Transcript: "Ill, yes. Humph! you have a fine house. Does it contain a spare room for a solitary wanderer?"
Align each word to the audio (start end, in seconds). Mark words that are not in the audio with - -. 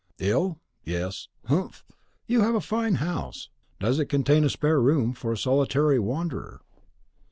"Ill, 0.17 0.59
yes. 0.83 1.27
Humph! 1.45 1.83
you 2.25 2.41
have 2.41 2.55
a 2.55 2.59
fine 2.59 2.95
house. 2.95 3.49
Does 3.79 3.99
it 3.99 4.07
contain 4.07 4.43
a 4.43 4.49
spare 4.49 4.81
room 4.81 5.13
for 5.13 5.31
a 5.31 5.37
solitary 5.37 5.99
wanderer?" 5.99 6.61